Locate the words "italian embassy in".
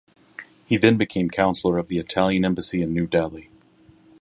1.99-2.91